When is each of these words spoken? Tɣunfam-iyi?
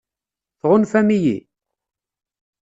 Tɣunfam-iyi? 0.59 1.37